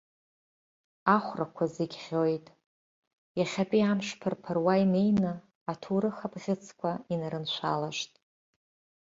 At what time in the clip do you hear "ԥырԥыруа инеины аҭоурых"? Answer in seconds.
4.19-6.17